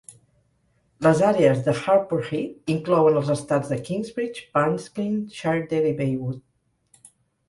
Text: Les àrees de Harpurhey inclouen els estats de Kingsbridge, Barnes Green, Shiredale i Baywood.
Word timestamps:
Les 1.07 1.19
àrees 1.25 1.59
de 1.65 1.73
Harpurhey 1.81 2.47
inclouen 2.75 3.19
els 3.21 3.29
estats 3.33 3.69
de 3.73 3.77
Kingsbridge, 3.89 4.47
Barnes 4.55 4.87
Green, 4.97 5.13
Shiredale 5.41 5.93
i 5.93 5.95
Baywood. 6.01 6.41